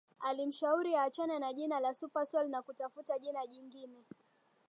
[0.19, 4.05] Alimshauri aachane na jina la Supersoul na kutafuta jina jingine